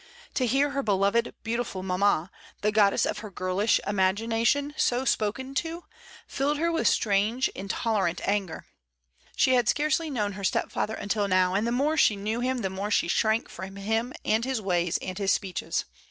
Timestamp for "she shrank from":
12.89-13.75